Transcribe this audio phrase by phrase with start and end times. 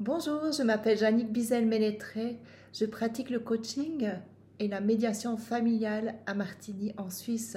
[0.00, 2.40] Bonjour, je m'appelle Jannick Bizel-Ménétré.
[2.72, 4.10] Je pratique le coaching
[4.58, 7.56] et la médiation familiale à Martigny en Suisse.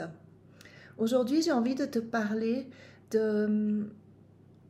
[1.00, 2.70] Aujourd'hui, j'ai envie de te parler
[3.10, 3.90] de hum,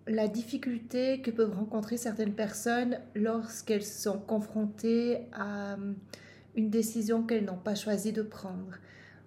[0.08, 5.98] la difficulté que peuvent rencontrer certaines personnes lorsqu'elles sont confrontées à hum,
[6.56, 8.78] une décision qu'elles n'ont pas choisi de prendre.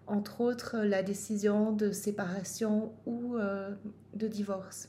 [0.06, 3.74] Entre autres, la décision de séparation ou euh,
[4.14, 4.88] de divorce.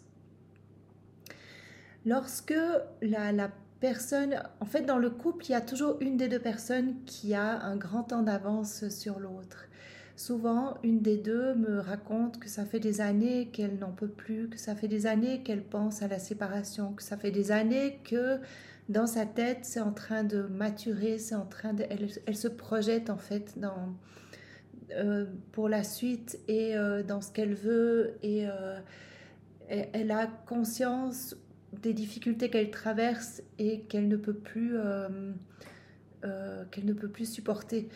[2.05, 2.55] Lorsque
[3.01, 6.95] la, personne, en fait dans le couple, il y a toujours une des deux personnes
[7.05, 9.65] qui a un grand temps d'avance sur l'autre.
[10.15, 14.49] Souvent, une des deux me raconte que ça fait des années qu'elle n'en peut plus,
[14.49, 17.99] que ça fait des années qu'elle pense à la séparation, que ça fait des années
[18.03, 18.39] que
[18.89, 23.09] dans sa tête, c'est en train de maturer, c'est en train de, elle, se projette
[23.09, 23.95] en fait dans
[24.95, 28.79] euh, pour la suite et euh, dans ce qu'elle veut et euh,
[29.69, 31.35] elle a conscience
[31.73, 35.31] des difficultés qu'elle traverse et qu'elle ne peut plus euh,
[36.23, 37.89] euh, qu'elle ne peut plus supporter.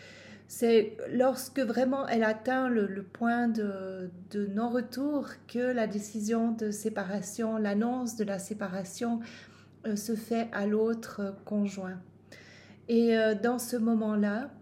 [0.48, 4.10] C'est lorsque vraiment elle atteint le, point de,
[4.54, 9.20] non-retour que la décision de séparation, l'annonce de la séparation
[9.86, 12.00] euh, se fait à l'autre conjoint.
[12.88, 14.52] Et dans ce moment-là,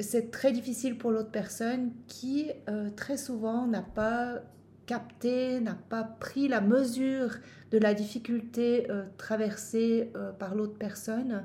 [0.00, 2.50] c'est très difficile pour l'autre personne qui
[2.96, 4.40] très souvent n'a pas
[4.88, 7.36] capté, n'a pas pris la mesure
[7.70, 11.44] de la difficulté euh, traversée euh, par l'autre personne,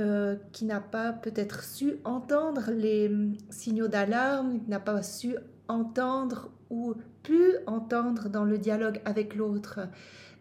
[0.00, 5.36] euh, qui n'a pas peut-être su entendre les hum, signaux d'alarme, qui n'a pas su
[5.68, 9.78] entendre ou pu entendre dans le dialogue avec l'autre.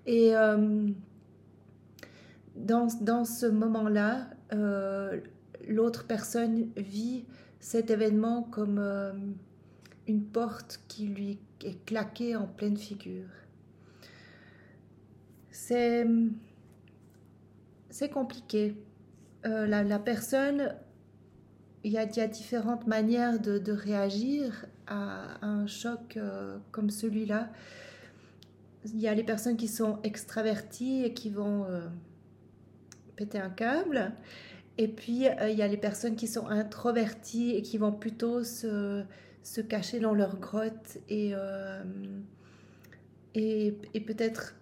[0.08, 0.34] Et
[2.56, 4.28] dans, dans, ce moment-là,
[5.70, 7.24] l'autre personne vit
[7.60, 8.82] cet événement comme
[10.08, 13.30] une porte qui lui est claquée en pleine figure.
[15.52, 16.06] C'est,
[18.12, 18.76] compliqué.
[19.46, 20.76] Euh, la, personne,
[21.84, 27.50] il y, a, différentes manières de, réagir à, un choc euh, comme celui-là.
[28.86, 31.88] Il y a les personnes qui sont extraverties et qui vont euh,
[33.16, 34.12] péter un câble.
[34.78, 39.06] Et puis, il y a les personnes qui sont introverties et qui vont plutôt se,
[39.44, 41.34] se cacher dans leur grotte et,
[43.36, 44.56] et, et peut-être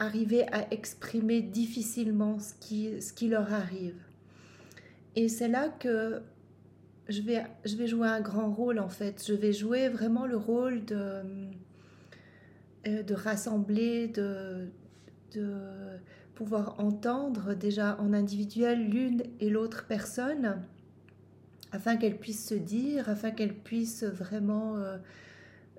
[0.00, 4.00] arriver à exprimer difficilement ce qui, ce qui leur arrive.
[5.14, 6.22] Et c'est là que
[7.08, 9.22] je vais, je vais jouer un grand rôle en fait.
[9.26, 11.22] Je vais jouer vraiment le rôle de,
[12.86, 14.68] euh, de rassembler, de,
[15.34, 15.54] de
[16.34, 20.62] pouvoir entendre déjà en individuel l'une et l'autre personne
[21.72, 24.98] afin qu'elles puissent se dire, afin qu'elles puissent vraiment euh,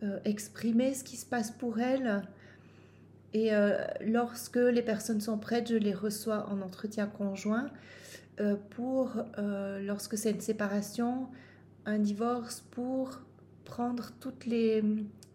[0.03, 2.22] euh, exprimer ce qui se passe pour elles
[3.34, 7.69] et euh, lorsque les personnes sont prêtes, je les reçois en entretien conjoint
[8.72, 11.28] pour, lorsque c'est une séparation,
[11.85, 13.22] un divorce, pour
[13.66, 14.84] prendre toutes les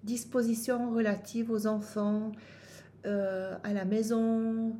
[0.03, 2.33] dispositions relatives aux enfants,
[3.05, 4.77] à la maison,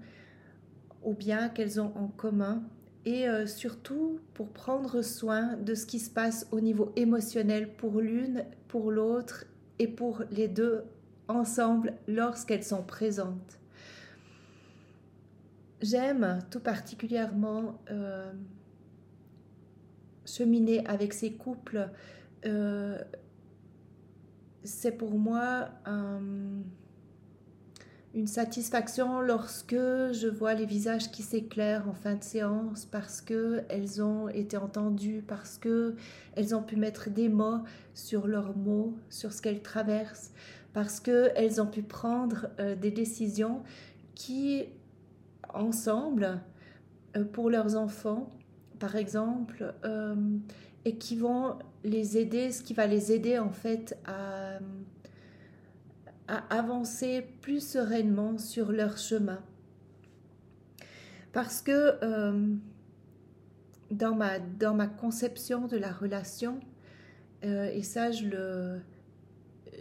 [1.05, 2.65] aux biens qu'elles ont en commun
[3.07, 8.45] et surtout pour prendre soin de ce qui se passe au niveau émotionnel pour l'une,
[8.69, 9.45] pour l'autre
[9.79, 10.85] et pour les deux
[11.29, 13.59] ensemble lorsqu'elles sont présentes.
[15.83, 18.33] J'aime tout particulièrement euh,
[20.25, 21.91] cheminer avec ces couples.
[22.47, 22.99] Euh,
[24.65, 25.69] c'est pour moi
[28.17, 33.61] une satisfaction lorsque je vois les visages qui s'éclairent en fin de séance parce que
[33.69, 35.95] elles ont été entendues, parce que
[36.35, 37.61] elles ont pu mettre des mots
[37.93, 40.33] sur leurs mots, sur ce qu'elles traversent,
[40.73, 43.63] parce qu'elles ont pu prendre euh, des décisions
[44.15, 44.65] qui,
[45.53, 46.41] ensemble,
[47.19, 48.31] euh, pour leurs enfants,
[48.79, 50.15] par exemple, euh,
[50.87, 54.59] et qui vont les aider, ce qui va les aider en fait à,
[56.29, 59.43] à avancer plus sereinement sur leur chemin.
[61.33, 61.99] Parce que
[63.91, 66.61] dans, ma, dans ma conception de la relation,
[67.43, 68.81] et ça je le,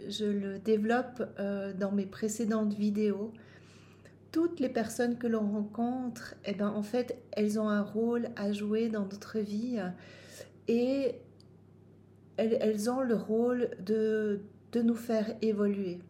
[0.08, 3.32] je le développe euh, dans mes précédentes vidéos.
[4.32, 8.52] Toutes les personnes que l'on rencontre, eh ben, en fait, elles ont un rôle à
[8.52, 9.78] jouer dans notre vie
[10.68, 11.14] et
[12.36, 14.40] elles, ont le rôle de,
[14.72, 16.00] de nous faire évoluer.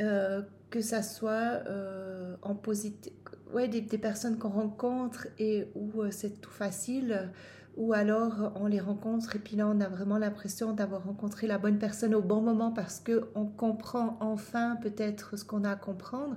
[0.00, 3.10] Euh, que ça soit euh, en positif,
[3.54, 7.30] ouais, des, personnes qu'on rencontre et où c'est tout facile,
[7.78, 11.56] ou alors on les rencontre et puis là on a vraiment l'impression d'avoir rencontré la
[11.56, 15.76] bonne personne au bon moment parce que on comprend enfin peut-être ce qu'on a à
[15.76, 16.36] comprendre.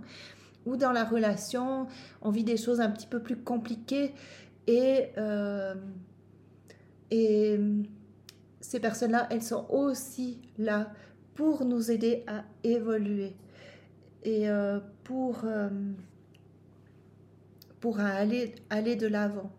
[0.65, 1.87] Ou dans la relation,
[2.21, 4.13] on vit des choses un petit peu plus compliquées
[4.65, 5.09] et,
[7.11, 7.59] et
[8.61, 10.93] ces personnes-là, elles sont aussi là
[11.33, 13.35] pour nous aider à évoluer
[14.23, 14.47] et
[15.03, 15.45] pour,
[17.79, 19.51] pour aller, aller de l'avant.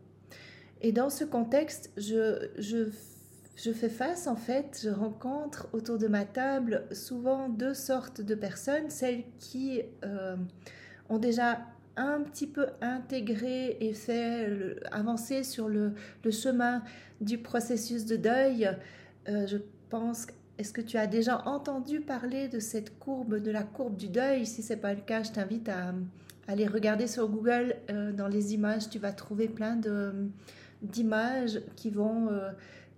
[0.80, 2.90] Et dans ce contexte, je, je
[3.56, 8.34] je fais face, en fait, je rencontre autour de ma table souvent deux sortes de
[8.34, 10.36] personnes, celles qui euh,
[11.08, 11.60] ont déjà
[11.96, 15.94] un petit peu intégré et fait avancer sur le,
[16.30, 16.82] chemin
[17.20, 18.70] du processus de deuil.
[19.28, 19.58] Euh, je
[19.90, 20.26] pense,
[20.58, 24.46] est-ce que tu as déjà entendu parler de cette courbe, de la courbe du deuil?
[24.46, 25.94] Si ce n'est pas le cas, je t'invite à,
[26.48, 27.76] aller regarder sur Google.
[27.90, 29.80] Euh, dans les images, tu vas trouver plein
[30.82, 32.28] d'images qui vont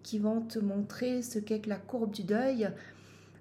[0.05, 2.71] qui vont te montrer ce qu'est que la courbe du deuil.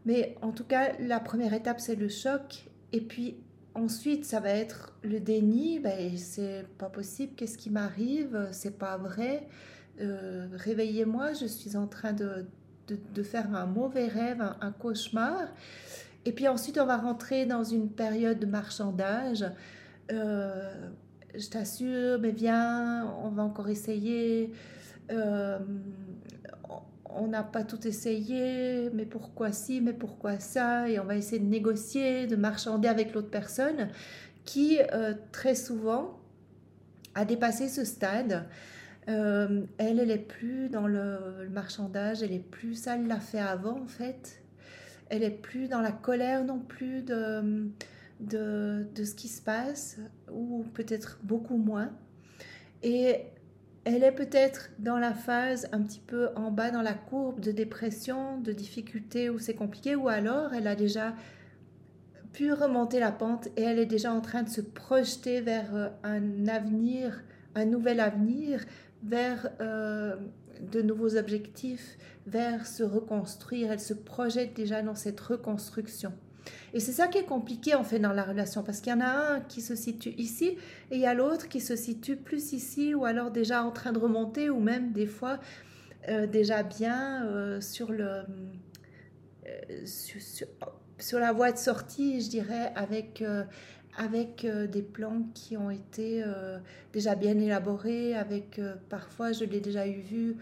[0.06, 2.66] Mais en tout cas, la première étape, c'est le choc.
[2.92, 3.38] Et puis
[3.76, 5.80] ensuite, ça va être le déni.
[5.80, 8.48] Ben, c'est pas possible, qu'est-ce qui m'arrive?
[8.52, 9.48] C'est pas vrai.
[10.02, 12.48] Euh, réveillez-moi, je suis en train de,
[12.88, 15.48] de, faire un mauvais rêve, un, cauchemar.
[16.26, 19.46] Et puis ensuite, on va rentrer dans une période de marchandage.
[20.12, 20.74] Euh,
[21.36, 24.52] je t'assure, mais viens, on va encore essayer.
[25.12, 25.60] Euh,
[27.16, 31.40] on n'a pas tout essayé, mais pourquoi si, mais pourquoi ça, et on va essayer
[31.40, 33.90] de négocier, de marchander avec l'autre personne
[34.46, 36.20] qui euh, très souvent
[37.16, 38.46] a dépassé ce stade.
[39.10, 43.40] Euh, elle, elle est plus dans le, marchandage, elle est plus, ça elle l'a fait
[43.40, 44.42] avant en fait.
[45.10, 47.70] Elle est plus dans la colère non plus de,
[48.22, 49.98] de, de ce qui se passe,
[50.32, 51.92] ou peut-être beaucoup moins.
[52.82, 53.26] Et
[53.86, 57.52] elle est peut-être dans la phase un petit peu en bas dans la courbe de
[57.52, 61.14] dépression, de difficulté où c'est compliqué, ou alors elle a déjà
[62.32, 65.90] pu remonter la pente et elle est déjà en train de se projeter vers euh,
[66.04, 67.24] un avenir,
[67.56, 68.64] un nouvel avenir,
[69.04, 70.16] vers euh,
[70.72, 73.72] de nouveaux objectifs, vers se reconstruire.
[73.72, 76.14] Elle se projette déjà dans cette reconstruction.
[76.74, 79.02] Et c'est ça qui est compliqué en fait dans la relation, parce qu'il y en
[79.02, 80.58] a un qui se situe ici
[80.92, 83.94] et il y a l'autre qui se situe plus ici, ou alors déjà en train
[83.94, 85.40] de remonter, ou même des fois
[86.10, 88.24] euh, déjà bien euh, sur, le,
[89.86, 93.24] sur, la voie de sortie, je dirais, avec,
[93.98, 96.24] avec des plans qui ont été
[96.92, 98.60] déjà bien élaborés, avec
[98.90, 100.38] parfois, je l'ai déjà eu vu,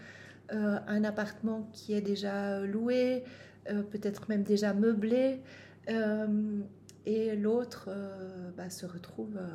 [0.50, 3.24] un appartement qui est déjà loué,
[3.64, 5.40] peut-être même déjà meublé.
[5.88, 6.60] Euh,
[7.04, 9.48] et l'autre euh, bah, se retrouve euh,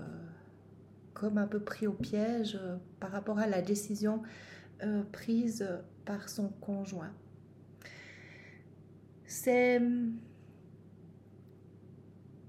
[1.13, 2.59] comme un peu pris au piège
[2.99, 4.21] par rapport à la décision
[5.11, 5.67] prise
[6.05, 7.11] par son conjoint.
[9.25, 9.81] C'est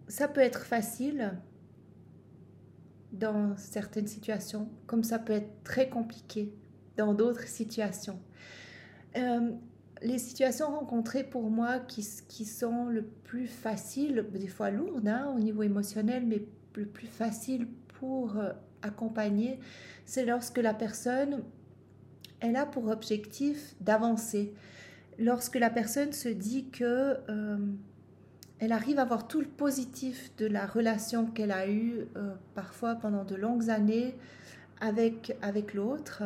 [0.09, 1.39] ça peut être facile
[3.13, 6.53] dans certaines situations, comme ça peut être très compliqué
[6.97, 8.21] dans d'autres situations
[10.03, 15.33] les situations rencontrées pour moi qui, qui, sont le plus faciles, des fois lourdes hein,
[15.35, 16.43] au niveau émotionnel, mais
[16.75, 17.67] le plus facile
[17.99, 18.53] pour euh,
[18.83, 19.59] accompagner,
[20.05, 21.43] c'est lorsque la personne,
[22.41, 24.55] elle a pour objectif d'avancer.
[25.19, 27.57] Lorsque la personne se dit que euh,
[28.61, 32.97] elle arrive à voir tout le positif de la relation qu'elle a eue euh, parfois
[32.97, 34.17] pendant de longues années
[34.81, 36.23] avec, avec l'autre,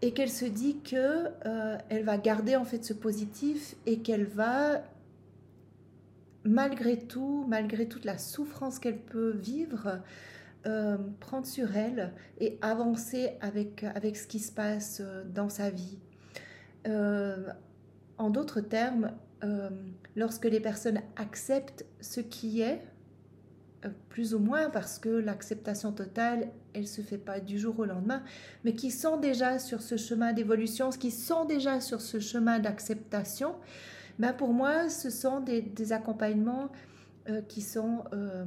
[0.00, 4.24] et qu'elle se dit que euh, elle va garder en fait ce positif et qu'elle
[4.24, 4.82] va
[6.44, 10.00] malgré tout, malgré toute la souffrance qu'elle peut vivre,
[10.66, 15.02] euh, prendre sur elle et avancer avec, avec ce qui se passe
[15.34, 15.98] dans sa vie.
[16.86, 19.12] en d'autres termes,
[20.18, 22.82] lorsque les personnes acceptent ce qui est,
[23.84, 27.84] euh, plus ou moins parce que l'acceptation totale, elle se fait pas du jour au
[27.84, 28.24] lendemain,
[28.64, 33.54] mais qui sont déjà sur ce chemin d'évolution, qui sont déjà sur ce chemin d'acceptation,
[34.18, 36.72] ben pour moi, ce sont des, accompagnements
[37.28, 38.44] euh, qui sont euh,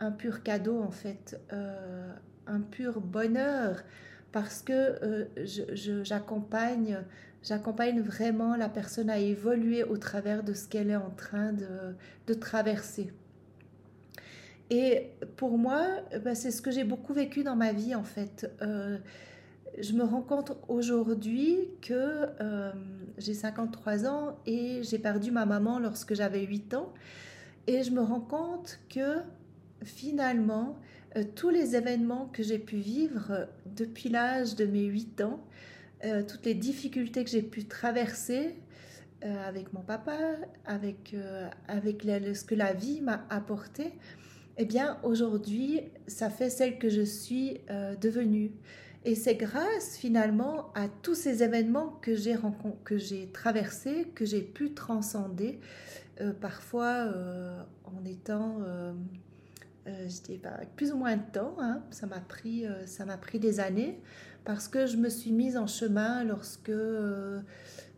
[0.00, 1.40] un pur cadeau en fait,
[2.46, 3.82] un pur bonheur,
[4.32, 5.28] parce que
[6.02, 6.98] j'accompagne
[7.44, 12.34] j'accompagne vraiment la personne à évoluer au travers de ce qu'elle est en train de
[12.34, 13.12] traverser.
[14.70, 15.86] Et pour moi,
[16.24, 18.50] bah, c'est ce que j'ai beaucoup vécu dans ma vie en fait.
[18.62, 18.98] Euh,
[19.78, 22.72] je me rends compte aujourd'hui que euh,
[23.18, 26.92] j'ai 53 ans et j'ai perdu ma maman lorsque j'avais 8 ans.
[27.66, 29.18] Et je me rends compte que
[29.82, 30.76] finalement,
[31.16, 35.40] euh, tous les événements que j'ai pu vivre depuis l'âge de mes 8 ans,
[36.28, 38.54] toutes les difficultés que j'ai pu traverser,
[39.22, 40.18] avec mon papa,
[40.66, 41.16] avec,
[41.66, 43.92] avec ce que la vie m'a apporté,
[44.56, 48.52] eh bien aujourd'hui, ça fait celle que je suis euh, devenue.
[49.04, 52.36] Et c'est grâce finalement à tous ces événements que j'ai
[52.84, 55.60] que j'ai traversés, que j'ai pu transcender,
[56.20, 58.60] euh, parfois euh, en étant,
[59.86, 61.56] je dis pas, plus ou moins de temps.
[61.58, 61.82] Hein.
[61.90, 64.00] ça m'a pris, ça m'a pris des années
[64.44, 66.70] parce que je me suis mise en chemin lorsque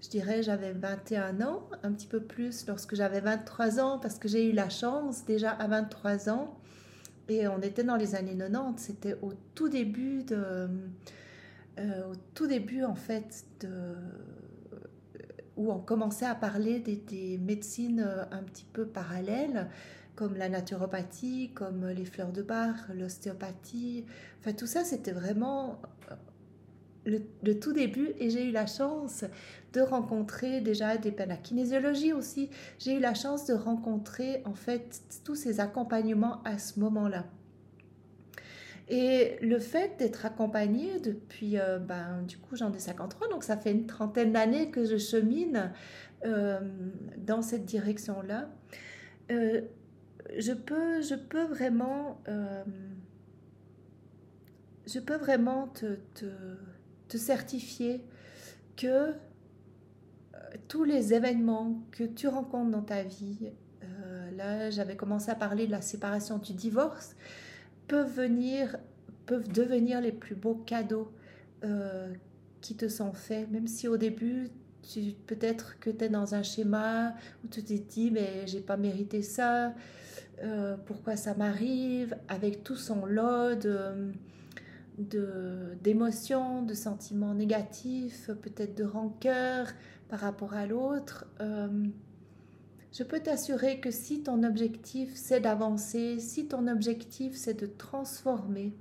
[0.07, 4.29] je dirais, j'avais 21 ans, un petit peu plus lorsque j'avais 23 ans, parce que
[4.29, 6.59] j'ai eu la chance déjà à 23 ans,
[7.29, 10.69] et on était dans les années 90, c'était au tout début de...
[11.79, 13.45] Euh, au tout début en fait
[15.59, 19.69] où on commençait à parler des, des, médecines euh, un petit peu parallèles
[20.15, 24.07] comme la naturopathie, comme les fleurs de bar, l'ostéopathie.
[24.41, 25.83] Enfin tout ça c'était vraiment
[27.07, 29.25] le, tout début et j'ai eu la chance
[29.73, 32.51] de rencontrer déjà des à kinésiologie aussi.
[32.79, 37.25] J'ai eu la chance de rencontrer en fait tous ces accompagnements à ce moment-là.
[38.89, 43.57] Et le fait d'être accompagnée depuis, euh, ben, du coup j'en ai 53, donc ça
[43.57, 45.73] fait une trentaine d'années que je chemine
[46.25, 46.61] euh,
[47.19, 48.49] dans cette direction-là,
[49.33, 49.63] euh,
[50.39, 51.01] je, peux,
[51.49, 52.23] vraiment,
[54.87, 55.99] je peux vraiment te
[57.19, 58.05] certifier
[58.77, 59.13] que euh,
[60.69, 63.51] tous les événements que tu rencontres dans ta vie,
[63.83, 67.17] euh, là j'avais commencé à parler de la séparation, du divorce,
[67.89, 68.77] peuvent venir,
[69.27, 71.11] peuvent devenir les plus beaux cadeaux
[71.65, 72.13] euh,
[72.61, 74.51] qui te sont faits, même si au début
[75.27, 79.21] peut-être que tu es dans un schéma où tu t'es dit mais j'ai pas mérité
[79.21, 79.75] ça,
[80.87, 84.13] pourquoi ça m'arrive, avec tout son lot de
[84.99, 89.69] d'émotions, de, sentiments négatifs, peut-être de rancœur
[90.09, 91.27] par rapport à l'autre.
[91.41, 91.87] Euh,
[92.93, 98.75] je peux t'assurer que si ton objectif c'est d'avancer, si ton objectif c'est de transformer,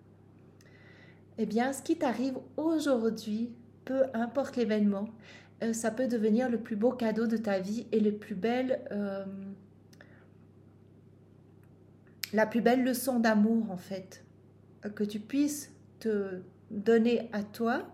[1.37, 3.51] eh bien ce qui t'arrive aujourd'hui,
[3.83, 5.09] peu importe l'événement,
[5.63, 8.81] euh, ça peut devenir le plus beau cadeau de ta vie et le plus belle,
[8.91, 9.25] euh,
[12.31, 14.23] la plus belle leçon d'amour en fait.
[14.93, 17.85] Que tu puisses te donner à toi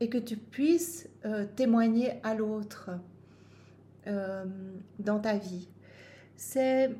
[0.00, 2.90] et que tu puisses euh, témoigner à l'autre
[4.06, 4.44] euh,
[4.98, 5.68] dans ta vie.
[6.36, 6.90] C'est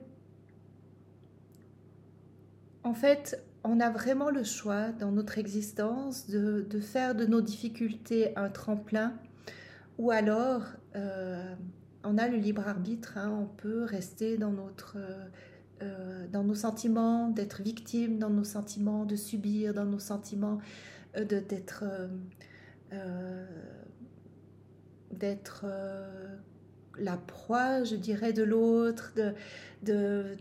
[2.83, 7.41] en fait, on a vraiment le choix dans notre existence de, de faire de nos
[7.41, 9.15] difficultés un tremplin
[9.99, 10.63] ou alors
[10.95, 11.55] euh,
[12.05, 14.97] on a le libre arbitre, hein, on peut rester dans notre
[15.83, 20.59] euh, dans nos sentiments, d'être victime dans nos sentiments, de subir dans nos sentiments,
[21.17, 21.85] euh, d'être
[22.93, 23.47] euh,
[25.11, 25.67] d'être
[26.99, 29.35] la proie, je dirais, de l'autre, de,
[29.83, 30.37] de,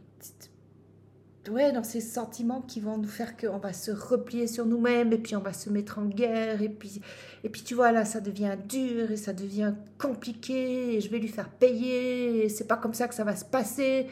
[1.50, 5.18] ouais, dans ces sentiments qui vont nous faire qu'on va se replier sur nous-mêmes et
[5.18, 7.02] puis on va se mettre en guerre et puis,
[7.44, 11.20] et puis tu vois là ça devient dur et ça devient compliqué et je vais
[11.20, 14.08] lui faire payer et c'est pas comme ça que ça va se passer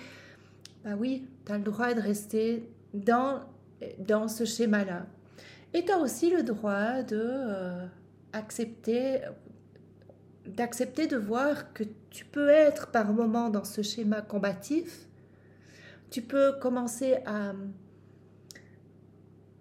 [0.84, 3.42] bah oui, tu as le droit de rester dans,
[4.00, 5.06] dans ce schéma-là.
[5.74, 7.86] Et tu as aussi le droit de euh,
[8.34, 9.22] accepter
[10.46, 15.08] d'accepter de voir que tu peux être par moment dans ce schéma combatif.
[16.10, 17.54] Tu peux commencer à,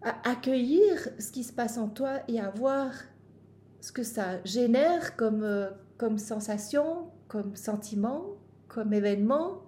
[0.02, 2.90] à accueillir ce qui se passe en toi et à voir
[3.80, 8.26] ce que ça génère comme, euh, comme sensation, comme sentiment,
[8.68, 9.62] comme événement,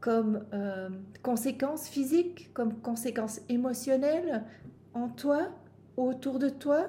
[0.00, 0.88] comme euh,
[1.22, 4.44] conséquences physiques, comme conséquences émotionnelles
[4.94, 5.48] en toi,
[5.96, 6.86] autour de toi.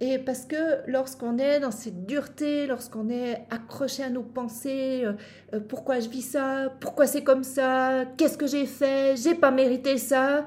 [0.00, 5.14] Et parce que lorsqu'on est dans cette dureté, lorsqu'on est accroché à nos pensées, euh,
[5.54, 9.50] euh, pourquoi je vis ça, pourquoi c'est comme ça, qu'est-ce que j'ai fait, j'ai pas
[9.50, 10.46] mérité ça,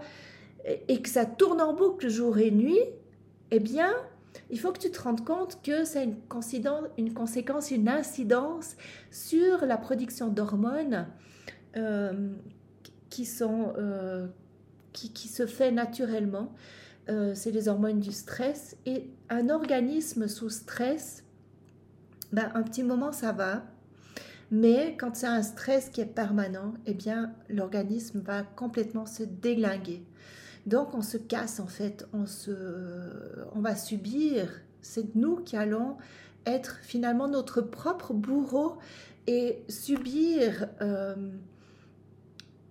[0.88, 2.80] et, que ça tourne en boucle jour et nuit,
[3.50, 3.92] eh bien,
[4.50, 8.76] il faut que tu te rendes compte que ça a une, conséquence, une incidence
[9.10, 11.08] sur la production d'hormones
[11.78, 12.30] euh,
[13.42, 14.28] euh,
[14.94, 16.54] qui, se fait naturellement.
[17.10, 18.78] Euh, c'est les hormones du stress.
[18.86, 21.24] Et un organisme sous stress,
[22.32, 23.64] ben, un petit moment ça va,
[24.52, 30.04] mais quand c'est un stress qui est permanent, eh bien l'organisme va complètement se déglinguer.
[30.66, 32.52] Donc on se casse en fait, on, se,
[33.54, 35.98] on va subir, c'est nous qui allons
[36.46, 38.78] être finalement notre propre bourreau
[39.28, 41.16] et subir, euh,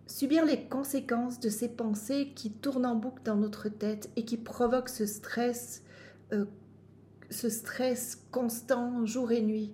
[0.06, 4.36] subir les conséquences de ces pensées qui tournent en boucle dans notre tête et qui
[4.36, 5.82] provoquent ce stress,
[6.32, 6.46] euh,
[7.30, 9.72] ce stress constant jour et nuit,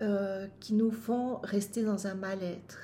[0.00, 2.78] euh, qui nous font rester dans un mal-être.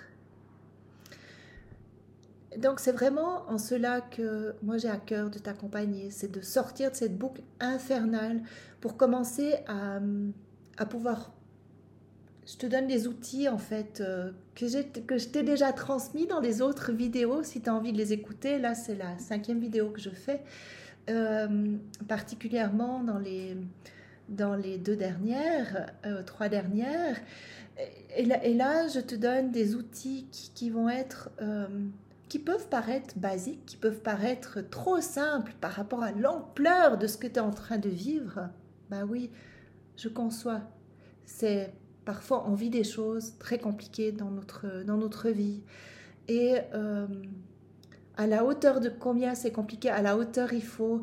[2.58, 6.90] Donc c'est vraiment en cela que moi j'ai à cœur de t'accompagner, c'est de sortir
[6.90, 8.42] de cette boucle infernale
[8.80, 10.00] pour commencer à,
[10.76, 11.32] à pouvoir...
[12.46, 16.40] Je te donne des outils en fait euh, que, que je t'ai déjà transmis dans
[16.40, 18.58] les autres vidéos si tu as envie de les écouter.
[18.58, 20.42] Là c'est la cinquième vidéo que je fais,
[21.08, 23.56] euh, particulièrement dans les,
[24.28, 27.16] dans les deux dernières, euh, trois dernières.
[28.16, 31.30] Et là, et là, je te donne des outils qui, qui vont être
[32.28, 37.18] qui peuvent paraître basiques, qui peuvent paraître trop simples par rapport à l'ampleur de ce
[37.18, 38.48] que tu es en train de vivre,
[38.90, 39.30] ben oui,
[39.96, 40.62] je conçois.
[41.24, 41.72] C'est
[42.04, 45.62] parfois on vit des choses très compliquées dans notre, dans notre vie.
[46.28, 47.06] Et euh,
[48.16, 51.02] à la hauteur de combien c'est compliqué, à la hauteur il faut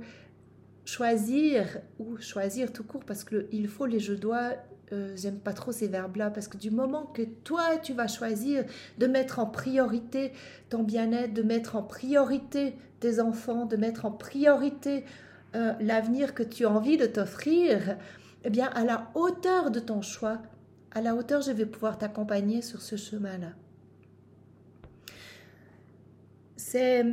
[0.85, 4.53] choisir, ou choisir tout court, parce qu'il faut les je dois
[4.93, 8.65] euh, j'aime pas trop ces verbes-là parce que du moment que toi tu vas choisir
[8.97, 10.33] de mettre en priorité
[10.69, 15.05] ton bien-être, de mettre en priorité tes enfants, de mettre en priorité
[15.55, 17.97] euh, l'avenir que tu as envie de t'offrir,
[18.43, 20.39] eh bien à la hauteur de ton choix,
[20.91, 23.53] à la hauteur je vais pouvoir t'accompagner sur ce chemin-là.
[26.57, 27.05] C'est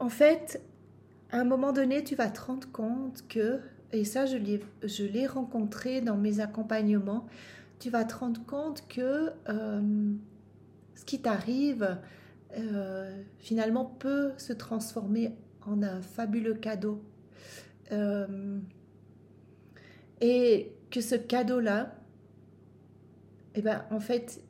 [0.00, 0.60] en fait
[1.32, 3.60] à un moment donné, tu vas te rendre compte que,
[3.92, 4.36] et ça je
[5.04, 7.26] l'ai rencontré dans mes accompagnements,
[7.78, 10.12] tu vas te rendre compte que euh,
[10.94, 11.98] ce qui t'arrive
[12.56, 15.34] euh, finalement peut se transformer
[15.66, 17.02] en un fabuleux cadeau.
[17.92, 18.58] Euh,
[20.20, 21.94] et que ce cadeau-là,
[23.54, 24.42] eh ben, en fait,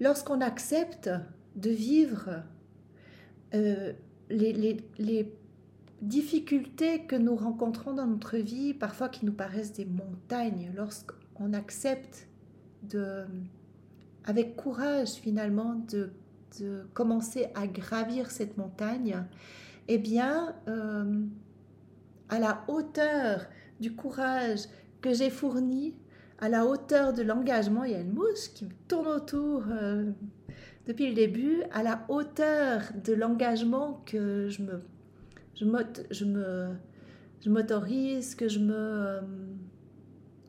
[0.00, 1.10] lorsqu'on accepte
[1.56, 2.44] de vivre
[4.32, 5.32] les,
[6.00, 12.26] difficultés que nous rencontrons dans notre vie, parfois qui nous paraissent des montagnes, lorsqu'on accepte
[14.24, 16.10] avec courage finalement de,
[16.92, 19.24] commencer à gravir cette montagne,
[19.88, 21.24] eh bien, euh,
[22.28, 23.46] à la hauteur
[23.80, 24.60] du courage
[25.00, 25.94] que j'ai fourni,
[26.38, 29.62] à la hauteur de l'engagement, il y a une mouche qui me tourne autour.
[29.70, 30.10] Euh,
[30.86, 34.82] depuis le début à la hauteur de l'engagement que je me,
[35.54, 39.20] je, m'autorise, que je me, euh,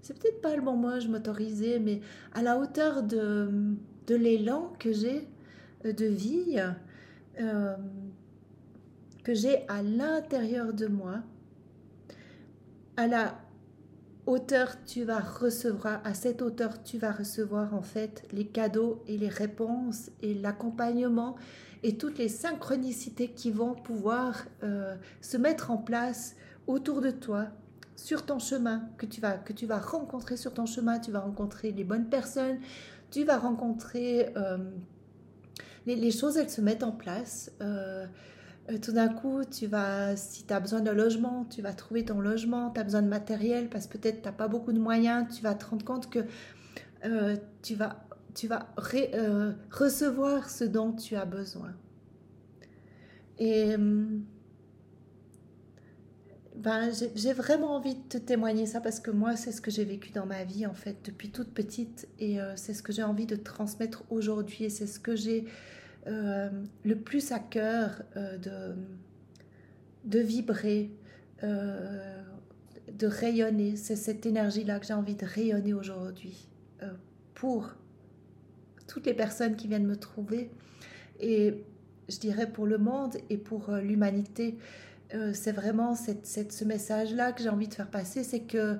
[0.01, 2.01] c'est peut-être pas le bon mot, je m'autorisais, mais
[2.33, 3.49] à la hauteur de,
[4.07, 5.27] de l'élan que j'ai
[5.85, 6.59] euh, de vie,
[7.39, 7.75] euh,
[9.23, 11.21] que j'ai à l'intérieur de moi,
[12.97, 13.42] à la
[14.25, 19.17] hauteur tu vas recevoir, à cette hauteur tu vas recevoir en fait les cadeaux et
[19.17, 21.35] les réponses et l'accompagnement
[21.83, 26.35] et toutes les synchronicités qui vont pouvoir euh, se mettre en place
[26.67, 27.47] autour de toi
[27.95, 31.19] sur ton chemin que tu vas que tu vas rencontrer sur ton chemin tu vas
[31.19, 32.59] rencontrer les bonnes personnes
[33.11, 34.57] tu vas rencontrer euh,
[35.85, 38.05] les, choses elles se mettent en place euh,
[38.81, 42.21] tout d'un coup, tu vas, si tu as besoin de logement, tu vas trouver ton
[42.21, 45.27] logement, tu as besoin de matériel parce que peut-être tu n'as pas beaucoup de moyens,
[45.35, 46.19] tu vas te rendre compte que
[47.05, 51.73] euh, tu vas, tu vas euh, recevoir ce dont tu as besoin.
[53.37, 53.75] Et
[56.55, 59.83] ben, j'ai vraiment envie de te témoigner ça parce que moi, c'est ce que j'ai
[59.83, 63.25] vécu dans ma vie en fait depuis toute petite et c'est ce que j'ai envie
[63.25, 65.45] de transmettre aujourd'hui et c'est ce que j'ai
[66.07, 66.49] euh,
[66.83, 68.75] le plus à cœur euh, de,
[70.03, 70.91] de vibrer,
[71.43, 72.21] euh,
[72.91, 73.77] de rayonner.
[73.77, 76.49] C'est cette énergie-là que j'ai envie de rayonner aujourd'hui
[77.33, 77.73] pour
[78.87, 80.51] toutes les personnes qui viennent me trouver
[81.21, 81.63] et
[82.09, 84.57] je dirais pour le monde et pour l'humanité.
[85.31, 88.77] c'est vraiment cette, ce message-là que j'ai envie de faire passer, c'est que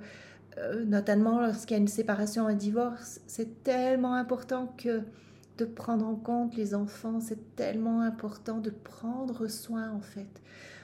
[0.86, 5.02] notamment lorsqu'il y a une séparation, un divorce, c'est tellement important que
[5.58, 10.42] de prendre en compte les enfants, c'est tellement important de prendre soin en fait.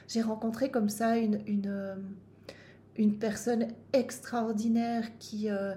[0.08, 1.94] J'ai rencontré comme ça une, une, euh,
[2.96, 5.74] une personne extraordinaire qui, euh,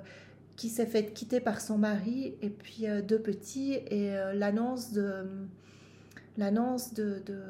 [0.56, 5.26] qui s'est faite quitter par son mari et puis euh, deux petits et l'annonce de
[6.38, 7.42] l'annonce de, de,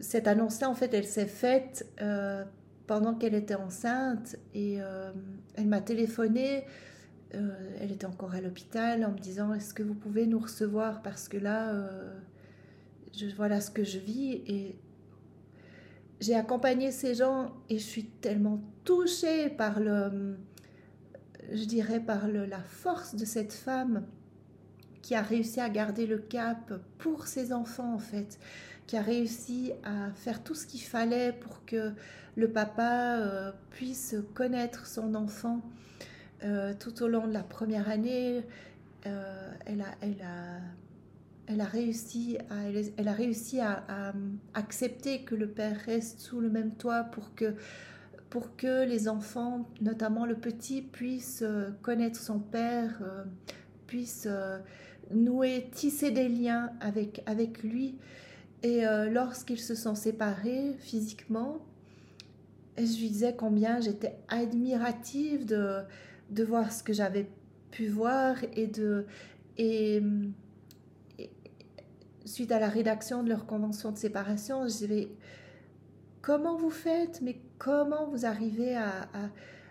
[0.00, 1.84] cette annonce-là en fait elle s'est faite
[2.86, 4.78] pendant qu'elle était enceinte et
[5.56, 6.64] elle m'a téléphoné
[7.34, 11.02] euh, elle était encore à l'hôpital en me disant est-ce que vous pouvez nous recevoir?
[11.02, 12.14] Parce que là euh,
[13.16, 14.76] je, voilà ce que je vis et
[16.20, 20.36] j'ai accompagné ces gens et je suis tellement touchée par le
[21.52, 24.04] je dirais par la force de cette femme
[25.02, 28.38] qui a réussi à garder le cap pour ses enfants en fait
[28.86, 31.92] qui a réussi à faire tout ce qu'il fallait pour que
[32.36, 35.60] le papa euh, puisse connaître son enfant
[36.78, 38.42] tout au long de la première année,
[39.04, 39.94] elle, a,
[41.46, 42.38] elle, a, réussi
[43.60, 44.12] à,
[44.54, 47.34] accepter que le père reste sous le même toit pour
[48.56, 51.44] que, les enfants, notamment le petit, puissent
[51.82, 53.02] connaître son père,
[53.86, 54.28] puissent
[55.10, 57.96] nouer, tisser des liens avec, avec lui.
[58.62, 61.58] Et euh, lorsqu'ils se sont séparés physiquement,
[62.76, 65.80] je lui disais combien j'étais admirative de,
[66.30, 67.28] de voir ce que j'avais
[67.70, 69.06] pu voir et de
[69.58, 70.02] et,
[72.24, 75.08] suite à la rédaction de leur convention de séparation, je disais
[76.22, 79.08] comment vous faites, mais comment vous arrivez à,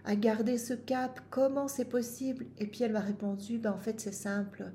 [0.06, 2.46] à, garder ce cap, comment c'est possible?
[2.58, 4.72] Et puis elle m'a répondu, ben en fait c'est simple,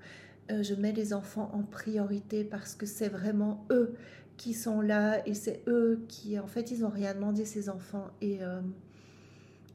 [0.51, 3.95] euh, je mets les enfants en priorité parce que c'est vraiment eux
[4.37, 8.07] qui sont là et c'est eux qui, en fait, ils n'ont rien demandé, ces enfants.
[8.23, 8.61] Et euh,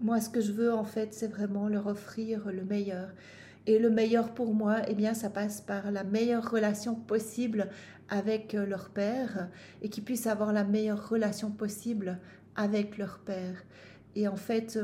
[0.05, 3.09] moi, ce que je veux, en fait, c'est vraiment leur offrir le meilleur.
[3.67, 7.69] Et le meilleur pour moi, eh bien, ça passe par la meilleure relation possible
[8.09, 9.49] avec euh, leur père
[9.81, 12.19] et qu'ils puissent avoir la meilleure relation possible
[12.55, 13.63] avec leur père.
[14.15, 14.79] Et en fait,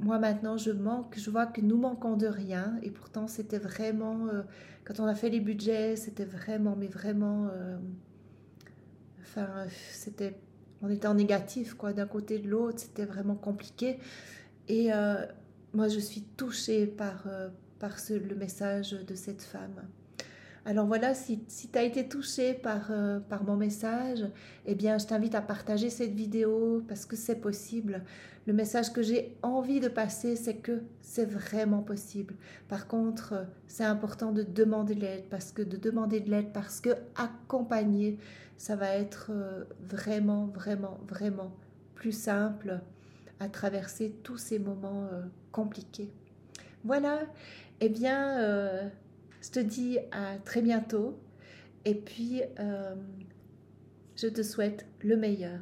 [0.00, 2.78] moi maintenant, je manque, je vois que nous manquons de rien.
[2.82, 4.42] Et pourtant, c'était vraiment, euh,
[4.84, 7.76] quand on a fait les budgets, c'était vraiment, mais vraiment, euh,
[9.20, 9.48] enfin,
[9.92, 10.34] c'était,
[10.82, 13.98] on était en négatif, quoi, d'un côté de l'autre, c'était vraiment compliqué.
[14.68, 15.24] Et euh,
[15.72, 17.24] moi, je suis touchée par,
[17.78, 19.82] par ce, le message de cette femme.
[20.68, 24.26] Alors voilà, si, si tu as été touché par, euh, par mon message,
[24.66, 28.02] eh bien, je t'invite à partager cette vidéo parce que c'est possible.
[28.46, 32.34] Le message que j'ai envie de passer, c'est que c'est vraiment possible.
[32.68, 36.52] Par contre, euh, c'est important de demander de l'aide parce que de demander de l'aide
[36.52, 38.18] parce que accompagner,
[38.58, 41.50] ça va être euh, vraiment, vraiment, vraiment
[41.94, 42.80] plus simple
[43.46, 45.08] traverser tous ces moments
[45.52, 46.10] compliqués.
[46.82, 47.20] Voilà,
[47.80, 48.90] eh bien
[49.42, 51.18] je te dis à très bientôt
[51.84, 52.94] et puis euh,
[54.16, 55.60] je te souhaite le meilleur.